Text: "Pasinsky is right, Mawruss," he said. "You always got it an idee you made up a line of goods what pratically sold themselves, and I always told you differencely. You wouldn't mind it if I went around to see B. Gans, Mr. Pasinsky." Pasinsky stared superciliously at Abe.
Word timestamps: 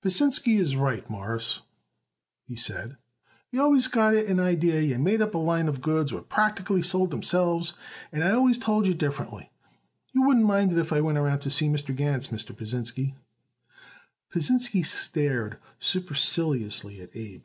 "Pasinsky 0.00 0.60
is 0.60 0.76
right, 0.76 1.04
Mawruss," 1.10 1.60
he 2.46 2.54
said. 2.54 2.98
"You 3.50 3.60
always 3.60 3.88
got 3.88 4.14
it 4.14 4.28
an 4.28 4.38
idee 4.38 4.78
you 4.78 4.96
made 5.00 5.20
up 5.20 5.34
a 5.34 5.38
line 5.38 5.66
of 5.66 5.80
goods 5.80 6.12
what 6.12 6.28
pratically 6.28 6.82
sold 6.82 7.10
themselves, 7.10 7.74
and 8.12 8.22
I 8.22 8.30
always 8.30 8.58
told 8.58 8.86
you 8.86 8.94
differencely. 8.94 9.48
You 10.12 10.22
wouldn't 10.22 10.46
mind 10.46 10.70
it 10.70 10.78
if 10.78 10.92
I 10.92 11.00
went 11.00 11.18
around 11.18 11.40
to 11.40 11.50
see 11.50 11.68
B. 11.68 11.82
Gans, 11.94 12.28
Mr. 12.28 12.56
Pasinsky." 12.56 13.16
Pasinsky 14.32 14.84
stared 14.86 15.58
superciliously 15.80 17.00
at 17.00 17.10
Abe. 17.16 17.42